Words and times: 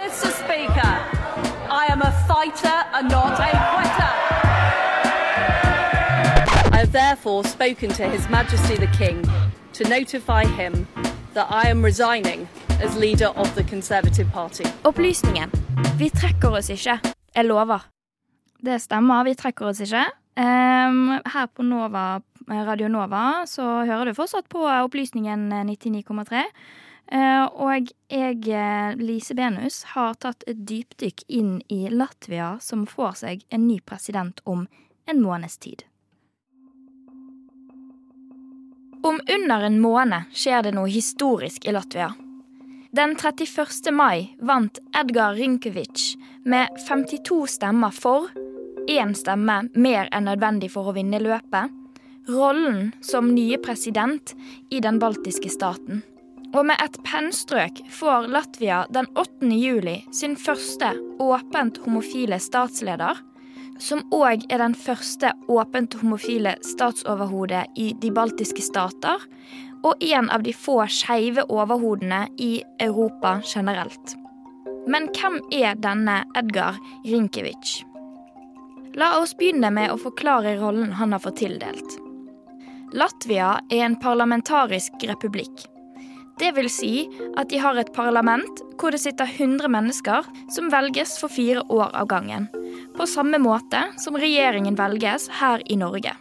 Mr. 0.00 0.30
Speaker, 0.32 0.94
I 1.70 1.86
am 1.90 2.00
a 2.00 2.10
fighter 2.26 2.78
and 2.94 3.10
not 3.10 3.38
a 3.38 3.50
quitter. 3.74 4.12
I 6.72 6.78
have 6.78 6.92
therefore 6.92 7.44
spoken 7.44 7.90
to 7.90 8.08
His 8.08 8.26
Majesty 8.30 8.76
the 8.76 8.86
King 8.96 9.22
to 9.74 9.84
notify 9.88 10.46
him 10.46 10.86
that 11.34 11.48
I 11.50 11.68
am 11.68 11.84
resigning 11.84 12.48
as 12.80 12.96
leader 12.96 13.26
of 13.26 13.54
the 13.54 13.62
Conservative 13.62 14.32
Party. 14.32 14.64
Opplysningen. 14.84 15.50
Vi 15.98 16.08
trekker 16.08 16.48
oss 16.48 16.70
ikke. 16.70 16.98
Jeg 17.36 17.44
lover. 17.44 17.84
Det 18.64 18.80
stemmer, 18.80 19.24
vi 19.24 19.34
trekker 19.34 19.66
oss 19.66 19.80
ikke. 19.80 20.04
Um, 20.36 21.20
her 21.26 21.46
på 21.56 21.62
Nova, 21.62 22.20
Radio 22.48 22.88
Nova 22.88 23.44
så 23.46 23.84
hører 23.84 24.04
du 24.04 24.14
fortsatt 24.14 24.48
på 24.48 24.64
Opplysningen 24.64 25.52
99,3. 25.52 26.46
Eh, 27.10 27.44
og 27.44 27.90
jeg, 28.08 28.48
eh, 28.54 28.94
Lise 28.96 29.34
Benus, 29.34 29.82
har 29.94 30.14
tatt 30.14 30.44
et 30.46 30.62
dypdykk 30.66 31.24
inn 31.28 31.62
i 31.68 31.88
Latvia, 31.90 32.58
som 32.60 32.86
får 32.86 33.16
seg 33.24 33.44
en 33.50 33.66
ny 33.66 33.80
president 33.80 34.40
om 34.44 34.68
en 35.06 35.22
måneds 35.22 35.58
tid. 35.58 35.82
Om 39.02 39.20
under 39.26 39.62
en 39.66 39.80
måned 39.80 40.30
skjer 40.36 40.62
det 40.62 40.74
noe 40.76 40.90
historisk 40.92 41.66
i 41.66 41.72
Latvia. 41.72 42.12
Den 42.92 43.16
31. 43.16 43.90
mai 43.94 44.36
vant 44.38 44.78
Edgar 44.94 45.34
Rinkovic 45.34 46.16
med 46.44 46.68
52 46.86 47.46
stemmer 47.46 47.90
for, 47.90 48.28
én 48.90 49.14
stemme 49.14 49.70
mer 49.74 50.08
enn 50.12 50.26
nødvendig 50.28 50.70
for 50.74 50.90
å 50.90 50.94
vinne 50.94 51.22
løpet, 51.22 51.70
rollen 52.28 52.92
som 53.00 53.32
nye 53.34 53.58
president 53.62 54.34
i 54.70 54.80
den 54.80 54.98
baltiske 54.98 55.50
staten. 55.50 56.02
Og 56.50 56.66
med 56.66 56.80
et 56.82 56.96
pennstrøk 57.06 57.78
får 57.94 58.26
Latvia 58.34 58.82
den 58.90 59.06
8. 59.14 59.50
juli 59.54 60.00
sin 60.12 60.34
første 60.36 60.90
åpent 61.22 61.78
homofile 61.84 62.40
statsleder, 62.42 63.20
som 63.80 64.02
òg 64.12 64.42
er 64.50 64.58
den 64.60 64.74
første 64.74 65.30
åpent 65.48 65.94
homofile 66.02 66.56
statsoverhodet 66.66 67.68
i 67.78 67.92
de 68.02 68.10
baltiske 68.12 68.64
stater, 68.66 69.22
og 69.86 70.02
en 70.04 70.28
av 70.34 70.42
de 70.44 70.52
få 70.52 70.82
skeive 70.92 71.46
overhodene 71.48 72.26
i 72.36 72.50
Europa 72.82 73.38
generelt. 73.46 74.16
Men 74.90 75.08
hvem 75.14 75.38
er 75.54 75.78
denne 75.78 76.24
Edgar 76.36 76.82
Rinkevic? 77.06 77.80
La 78.98 79.14
oss 79.20 79.36
begynne 79.38 79.70
med 79.70 79.92
å 79.92 80.00
forklare 80.02 80.58
rollen 80.58 80.96
han 80.98 81.14
har 81.14 81.22
fått 81.22 81.44
tildelt. 81.44 81.98
Latvia 82.90 83.60
er 83.70 83.84
en 83.86 84.00
parlamentarisk 84.02 85.06
republikk. 85.06 85.69
Det 86.40 86.54
vil 86.56 86.70
si 86.72 87.04
at 87.36 87.50
de 87.52 87.58
har 87.60 87.76
et 87.76 87.92
parlament 87.92 88.62
hvor 88.80 88.94
det 88.94 89.02
sitter 89.02 89.28
100 89.28 89.68
mennesker 89.68 90.24
som 90.54 90.70
velges 90.72 91.18
for 91.20 91.32
fire 91.32 91.60
år 91.68 91.92
av 91.92 92.08
gangen. 92.08 92.48
På 92.96 93.06
samme 93.06 93.38
måte 93.42 93.82
som 94.00 94.16
regjeringen 94.16 94.78
velges 94.78 95.28
her 95.40 95.60
i 95.68 95.76
Norge. 95.76 96.14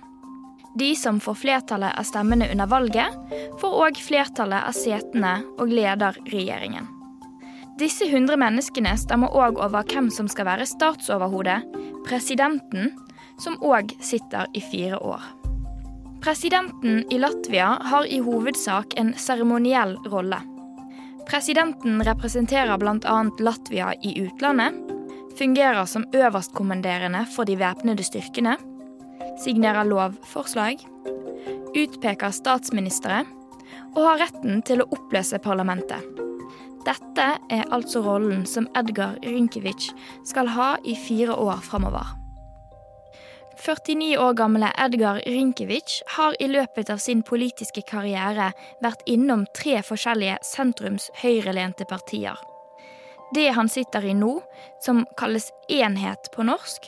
De 0.80 0.92
som 0.96 1.20
får 1.24 1.40
flertallet 1.40 1.96
av 1.98 2.04
stemmene 2.04 2.52
under 2.52 2.68
valget, 2.70 3.16
får 3.62 3.80
òg 3.88 4.04
flertallet 4.04 4.68
av 4.68 4.76
setene 4.76 5.40
og 5.58 5.72
leder 5.72 6.20
regjeringen. 6.30 6.88
Disse 7.80 8.06
100 8.12 8.36
menneskene 8.40 8.92
stemmer 9.00 9.32
òg 9.32 9.60
over 9.64 9.88
hvem 9.88 10.12
som 10.12 10.28
skal 10.28 10.50
være 10.52 10.68
statsoverhode, 10.68 11.62
presidenten, 12.08 12.92
som 13.40 13.56
òg 13.64 13.96
sitter 14.04 14.52
i 14.52 14.64
fire 14.64 15.00
år. 15.00 15.39
Presidenten 16.22 17.14
i 17.14 17.18
Latvia 17.18 17.78
har 17.82 18.06
i 18.06 18.20
hovedsak 18.20 18.94
en 19.00 19.14
seremoniell 19.14 19.96
rolle. 20.06 20.42
Presidenten 21.30 22.04
representerer 22.04 22.78
bl.a. 22.78 23.32
Latvia 23.40 23.94
i 24.04 24.12
utlandet, 24.22 24.74
fungerer 25.40 25.86
som 25.86 26.04
øverstkommanderende 26.14 27.24
for 27.36 27.48
de 27.48 27.56
væpnede 27.60 28.04
styrkene, 28.04 28.58
signerer 29.40 29.88
lovforslag, 29.88 30.84
utpeker 31.78 32.36
statsministre 32.36 33.24
og 33.96 34.04
har 34.04 34.24
retten 34.26 34.60
til 34.68 34.84
å 34.84 34.90
oppløse 34.92 35.40
parlamentet. 35.40 36.04
Dette 36.84 37.32
er 37.48 37.68
altså 37.72 38.04
rollen 38.04 38.44
som 38.50 38.68
Edgar 38.76 39.16
Rinkevic 39.24 39.94
skal 40.28 40.52
ha 40.52 40.74
i 40.84 41.00
fire 41.00 41.40
år 41.40 41.64
framover. 41.64 42.19
49 43.70 44.18
år 44.18 44.34
gamle 44.34 44.72
Edgar 44.78 45.22
Rinkevic 45.26 46.02
har 46.16 46.34
i 46.42 46.48
løpet 46.50 46.90
av 46.90 46.98
sin 46.98 47.20
politiske 47.22 47.84
karriere 47.86 48.48
vært 48.82 49.04
innom 49.06 49.44
tre 49.54 49.76
forskjellige 49.86 50.40
sentrums-høyrelente 50.48 51.86
partier. 51.86 52.40
Det 53.36 53.52
han 53.54 53.70
sitter 53.70 54.08
i 54.10 54.16
nå, 54.18 54.40
som 54.82 55.04
kalles 55.22 55.52
Enhet 55.70 56.32
på 56.34 56.48
norsk, 56.50 56.88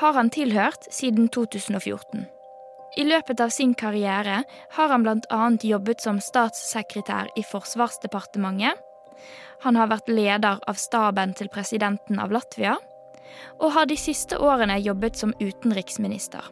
har 0.00 0.16
han 0.16 0.32
tilhørt 0.32 0.88
siden 0.88 1.28
2014. 1.28 2.24
I 2.96 3.04
løpet 3.04 3.42
av 3.44 3.52
sin 3.52 3.74
karriere 3.76 4.38
har 4.78 4.88
han 4.88 5.04
bl.a. 5.04 5.42
jobbet 5.60 6.00
som 6.00 6.20
statssekretær 6.20 7.28
i 7.36 7.44
Forsvarsdepartementet. 7.44 8.80
Han 9.66 9.76
har 9.76 9.92
vært 9.92 10.08
leder 10.08 10.64
av 10.64 10.80
staben 10.80 11.36
til 11.36 11.52
presidenten 11.52 12.24
av 12.24 12.32
Latvia, 12.32 12.78
og 13.60 13.72
har 13.76 13.86
de 13.86 13.96
siste 13.96 14.38
årene 14.38 14.80
jobbet 14.80 15.16
som 15.16 15.34
utenriksminister. 15.40 16.42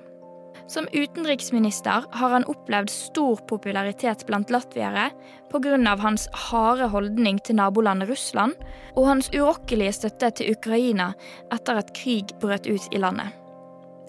Som 0.71 0.87
utenriksminister 0.95 2.05
har 2.15 2.31
han 2.31 2.47
opplevd 2.47 2.93
stor 2.95 3.41
popularitet 3.51 4.23
blant 4.29 4.53
latviere 4.55 5.09
pga. 5.51 5.97
hans 5.99 6.29
harde 6.33 6.87
holdning 6.89 7.41
til 7.43 7.59
nabolandet 7.59 8.09
Russland 8.09 8.55
og 8.95 9.09
hans 9.09 9.31
urokkelige 9.35 9.93
støtte 9.93 10.31
til 10.31 10.55
Ukraina 10.55 11.13
etter 11.53 11.83
at 11.83 11.93
krig 11.93 12.31
brøt 12.41 12.71
ut 12.71 12.87
i 12.95 12.99
landet. 12.99 13.40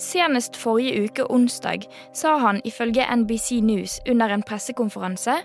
Senest 0.01 0.57
forrige 0.57 1.03
uke 1.05 1.25
onsdag 1.29 1.83
sa 2.17 2.37
han 2.41 2.61
ifølge 2.65 3.05
NBC 3.15 3.59
News 3.61 3.99
under 4.09 4.33
en 4.33 4.41
pressekonferanse 4.41 5.35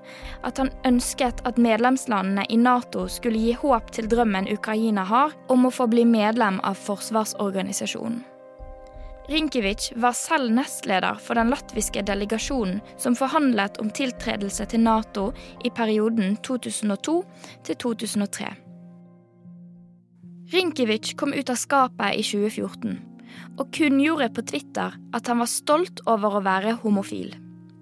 at 0.49 0.59
han 0.59 0.71
ønsket 0.89 1.43
at 1.45 1.59
medlemslandene 1.61 2.47
i 2.49 2.57
Nato 2.57 3.05
skulle 3.13 3.43
gi 3.43 3.53
håp 3.61 3.91
til 3.93 4.09
drømmen 4.09 4.49
Ukraina 4.55 5.05
har 5.05 5.35
om 5.53 5.69
å 5.69 5.73
få 5.75 5.87
bli 5.93 6.07
medlem 6.09 6.57
av 6.65 6.81
forsvarsorganisasjonen. 6.87 8.23
Rinkevic 9.29 9.91
var 10.01 10.15
selv 10.17 10.55
nestleder 10.55 11.19
for 11.21 11.37
den 11.37 11.51
latviske 11.51 12.05
delegasjonen 12.07 12.79
som 12.97 13.17
forhandlet 13.19 13.81
om 13.83 13.91
tiltredelse 13.91 14.69
til 14.71 14.85
Nato 14.87 15.27
i 15.67 15.73
perioden 15.75 16.39
2002 16.47 17.17
til 17.67 17.81
2003. 17.83 18.55
Rinkevic 20.55 21.13
kom 21.19 21.35
ut 21.35 21.51
av 21.51 21.61
skapet 21.61 22.23
i 22.23 22.25
2014 22.25 23.16
og 23.57 23.73
kunngjorde 23.75 24.31
på 24.37 24.45
Twitter 24.53 24.95
at 25.17 25.29
han 25.31 25.43
var 25.43 25.51
stolt 25.51 26.03
over 26.07 26.39
å 26.39 26.45
være 26.47 26.79
homofil. 26.83 27.35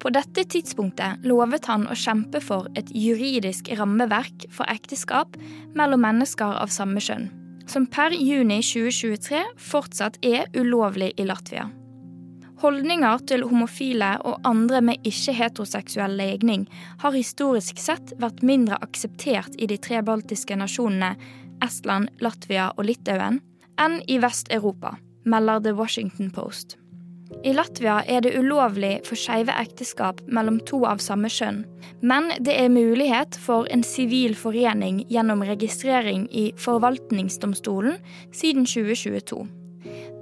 På 0.04 0.10
dette 0.12 0.42
tidspunktet 0.52 1.22
lovet 1.24 1.64
han 1.70 1.86
å 1.88 1.94
kjempe 1.96 2.42
for 2.44 2.68
et 2.76 2.90
juridisk 2.92 3.70
rammeverk 3.78 4.44
for 4.52 4.68
ekteskap 4.68 5.38
mellom 5.72 6.04
mennesker 6.04 6.58
av 6.60 6.72
samme 6.74 7.00
kjønn, 7.00 7.30
som 7.64 7.86
per 7.88 8.12
juni 8.12 8.58
2023 8.60 9.40
fortsatt 9.70 10.20
er 10.20 10.50
ulovlig 10.52 11.14
i 11.16 11.24
Latvia. 11.24 11.70
Holdninger 12.60 13.24
til 13.28 13.46
homofile 13.48 14.10
og 14.28 14.44
andre 14.46 14.82
med 14.84 15.08
ikke-heteroseksuell 15.08 16.14
legning 16.20 16.68
har 17.00 17.16
historisk 17.16 17.80
sett 17.80 18.12
vært 18.20 18.44
mindre 18.44 18.78
akseptert 18.84 19.56
i 19.56 19.68
de 19.72 19.80
tre 19.80 20.04
baltiske 20.04 20.56
nasjonene 20.60 21.14
Estland, 21.64 22.12
Latvia 22.20 22.70
og 22.76 22.86
Litauen 22.88 23.40
enn 23.80 23.98
i 24.04 24.20
Vest-Europa 24.22 24.94
melder 25.24 25.60
The 25.60 25.74
Washington 25.76 26.30
Post. 26.30 26.78
I 27.44 27.52
Latvia 27.52 28.02
er 28.06 28.22
det 28.24 28.34
ulovlig 28.38 29.00
for 29.06 29.18
skeive 29.18 29.52
ekteskap 29.58 30.20
mellom 30.28 30.60
to 30.68 30.82
av 30.88 31.00
samme 31.02 31.28
kjønn, 31.32 31.64
men 32.04 32.30
det 32.44 32.54
er 32.60 32.72
mulighet 32.72 33.36
for 33.40 33.68
en 33.72 33.82
sivil 33.84 34.36
forening 34.38 35.02
gjennom 35.10 35.42
registrering 35.44 36.28
i 36.30 36.50
forvaltningsdomstolen 36.60 37.98
siden 38.32 38.68
2022. 38.68 39.42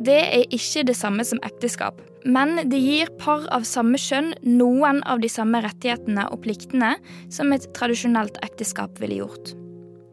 Det 0.02 0.18
er 0.18 0.48
ikke 0.54 0.86
det 0.88 0.96
samme 0.98 1.26
som 1.26 1.42
ekteskap, 1.46 2.00
men 2.24 2.56
det 2.70 2.80
gir 2.80 3.10
par 3.22 3.44
av 3.54 3.66
samme 3.68 4.00
kjønn 4.00 4.32
noen 4.46 5.02
av 5.06 5.22
de 5.22 5.30
samme 5.30 5.62
rettighetene 5.62 6.28
og 6.30 6.42
pliktene 6.46 6.96
som 7.30 7.52
et 7.54 7.68
tradisjonelt 7.76 8.40
ekteskap 8.46 8.98
ville 9.02 9.22
gjort. 9.22 9.54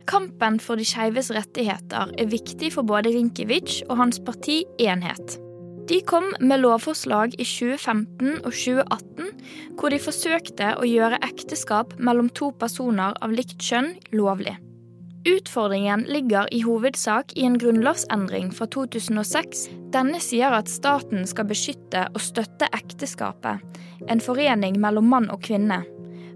Kampen 0.09 0.57
for 0.57 0.79
de 0.79 0.85
skeives 0.87 1.29
rettigheter 1.35 2.09
er 2.17 2.31
viktig 2.31 2.71
for 2.73 2.87
både 2.87 3.11
Rinkevic 3.13 3.83
og 3.89 3.99
hans 3.99 4.17
parti 4.25 4.63
Enhet. 4.81 5.35
De 5.89 5.99
kom 6.05 6.25
med 6.41 6.61
lovforslag 6.63 7.35
i 7.37 7.45
2015 7.45 8.39
og 8.39 8.49
2018 8.49 9.29
hvor 9.77 9.93
de 9.93 9.99
forsøkte 10.01 10.71
å 10.77 10.87
gjøre 10.89 11.21
ekteskap 11.25 11.93
mellom 12.01 12.31
to 12.33 12.49
personer 12.61 13.13
av 13.21 13.33
likt 13.33 13.61
kjønn 13.61 13.95
lovlig. 14.17 14.55
Utfordringen 15.29 16.07
ligger 16.09 16.49
i 16.55 16.63
hovedsak 16.63 17.35
i 17.37 17.45
en 17.45 17.59
grunnlovsendring 17.61 18.49
fra 18.55 18.65
2006. 18.71 19.67
Denne 19.93 20.21
sier 20.23 20.55
at 20.55 20.71
staten 20.71 21.27
skal 21.29 21.49
beskytte 21.49 22.07
og 22.13 22.21
støtte 22.23 22.69
ekteskapet, 22.73 23.61
en 24.09 24.23
forening 24.23 24.79
mellom 24.81 25.09
mann 25.11 25.29
og 25.29 25.43
kvinne 25.45 25.83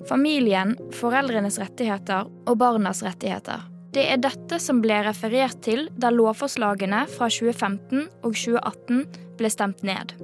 familien, 0.09 0.75
foreldrenes 0.95 1.59
rettigheter 1.61 2.29
og 2.47 2.57
barnas 2.61 3.03
rettigheter. 3.05 3.69
Det 3.94 4.07
er 4.09 4.21
dette 4.21 4.57
som 4.61 4.79
ble 4.81 5.03
referert 5.05 5.59
til 5.65 5.85
da 6.01 6.09
lovforslagene 6.09 7.03
fra 7.13 7.27
2015 7.29 8.07
og 8.25 8.31
2018 8.33 9.03
ble 9.38 9.51
stemt 9.53 9.83
ned. 9.85 10.15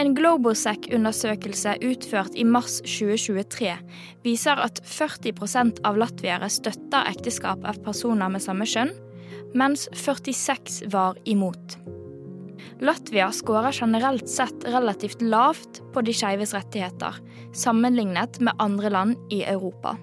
En 0.00 0.14
Globosec-undersøkelse 0.16 1.76
utført 1.86 2.34
i 2.34 2.46
mars 2.48 2.80
2023 2.82 3.76
viser 4.24 4.62
at 4.64 4.80
40% 4.88 5.84
av 5.86 6.00
latviere 6.00 6.48
støtter 6.50 7.12
ekteskap 7.12 7.62
av 7.68 7.78
personer 7.84 8.32
med 8.32 8.42
samme 8.42 8.66
kjønn, 8.66 8.90
mens 9.54 9.86
46 9.94 10.88
var 10.90 11.20
imot. 11.30 11.78
Latvia 12.80 13.30
skårer 13.32 13.72
generelt 13.72 14.28
sett 14.28 14.64
relativt 14.64 15.22
lavt 15.22 15.82
på 15.92 16.02
de 16.02 16.14
skeives 16.14 16.54
rettigheter, 16.54 17.14
sammenlignet 17.54 18.40
med 18.40 18.54
andre 18.58 18.90
land 18.90 19.16
i 19.30 19.44
Europa. 19.44 19.96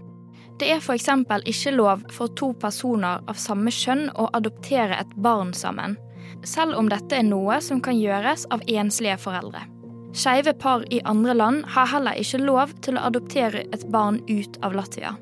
Det 0.59 0.69
er 0.71 0.77
f.eks. 0.77 1.09
ikke 1.45 1.73
lov 1.73 2.03
for 2.13 2.29
to 2.37 2.51
personer 2.53 3.23
av 3.27 3.39
samme 3.41 3.71
kjønn 3.73 4.11
å 4.13 4.29
adoptere 4.37 4.99
et 5.01 5.15
barn 5.15 5.53
sammen, 5.57 5.97
selv 6.45 6.77
om 6.77 6.89
dette 6.89 7.17
er 7.17 7.25
noe 7.27 7.57
som 7.61 7.81
kan 7.81 7.97
gjøres 7.97 8.45
av 8.53 8.61
enslige 8.67 9.17
foreldre. 9.17 9.65
Skeive 10.13 10.53
par 10.53 10.83
i 10.93 11.01
andre 11.07 11.33
land 11.33 11.65
har 11.73 11.87
heller 11.87 12.19
ikke 12.19 12.43
lov 12.43 12.75
til 12.85 12.99
å 12.99 13.07
adoptere 13.09 13.65
et 13.71 13.85
barn 13.91 14.19
ut 14.29 14.59
av 14.61 14.75
Latvia. 14.75 15.15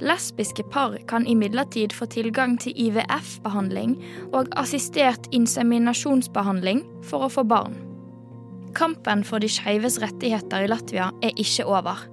Lesbiske 0.00 0.64
par 0.72 0.96
kan 1.08 1.26
imidlertid 1.26 1.92
få 1.92 2.06
tilgang 2.10 2.56
til 2.58 2.72
IVF-behandling 2.88 3.96
og 4.32 4.50
assistert 4.58 5.28
inseminasjonsbehandling 5.34 6.82
for 7.06 7.26
å 7.26 7.30
få 7.30 7.44
barn. 7.46 7.76
Kampen 8.74 9.22
for 9.24 9.42
de 9.42 9.50
skeives 9.52 10.00
rettigheter 10.02 10.64
i 10.64 10.70
Latvia 10.70 11.10
er 11.22 11.36
ikke 11.36 11.66
over. 11.68 12.06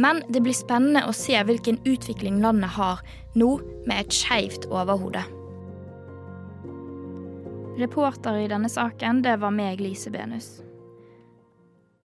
Men 0.00 0.22
det 0.28 0.42
blir 0.42 0.56
spennende 0.56 1.04
å 1.06 1.14
se 1.16 1.38
hvilken 1.38 1.80
utvikling 1.88 2.40
landet 2.42 2.74
har 2.76 3.02
nå 3.38 3.52
med 3.86 3.96
et 3.98 4.14
skeivt 4.14 4.66
overhode. 4.70 5.22
Reporter 7.80 8.42
i 8.42 8.48
denne 8.50 8.68
saken, 8.68 9.22
det 9.24 9.38
var 9.40 9.54
meg, 9.54 9.80
Lise 9.80 10.10
Benus. 10.12 10.58